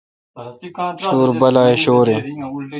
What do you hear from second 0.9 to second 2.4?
شویر بالہ اؘ شور این۔